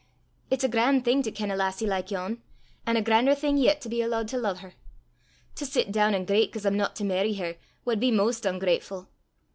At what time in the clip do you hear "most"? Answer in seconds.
8.09-8.43